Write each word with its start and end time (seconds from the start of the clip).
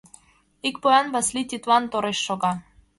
Ик 0.67 0.75
поян 0.81 1.07
Васлий 1.13 1.47
тидлан 1.49 1.83
тореш 1.91 2.19
шога. 2.25 2.51